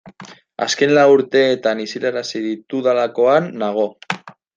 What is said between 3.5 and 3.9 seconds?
nago.